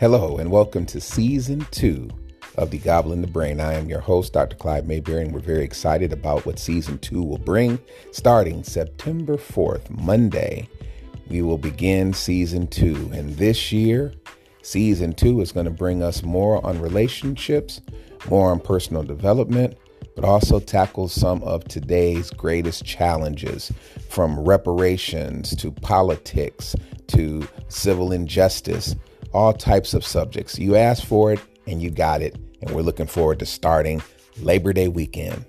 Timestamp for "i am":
3.60-3.90